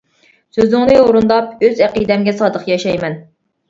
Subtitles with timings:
[0.57, 3.25] سۆزۈڭنى ئورۇنداپ، ئۆز ئەقىدەمگە سادىق ياشايمەن!